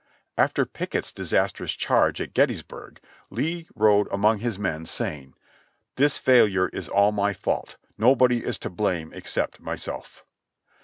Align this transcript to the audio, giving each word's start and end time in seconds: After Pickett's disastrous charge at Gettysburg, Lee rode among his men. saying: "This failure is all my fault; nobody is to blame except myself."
After 0.35 0.65
Pickett's 0.65 1.11
disastrous 1.11 1.73
charge 1.73 2.19
at 2.19 2.33
Gettysburg, 2.33 2.99
Lee 3.29 3.67
rode 3.75 4.11
among 4.11 4.39
his 4.39 4.57
men. 4.57 4.87
saying: 4.87 5.35
"This 5.93 6.17
failure 6.17 6.69
is 6.69 6.89
all 6.89 7.11
my 7.11 7.33
fault; 7.33 7.77
nobody 7.99 8.43
is 8.43 8.57
to 8.65 8.71
blame 8.71 9.13
except 9.13 9.59
myself." 9.59 10.25